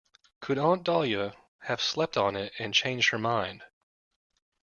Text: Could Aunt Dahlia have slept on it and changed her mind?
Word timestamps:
Could 0.39 0.57
Aunt 0.57 0.83
Dahlia 0.83 1.35
have 1.59 1.79
slept 1.79 2.17
on 2.17 2.35
it 2.35 2.53
and 2.57 2.73
changed 2.73 3.11
her 3.11 3.19
mind? 3.19 3.63